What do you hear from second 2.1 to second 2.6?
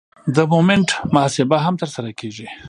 کیږي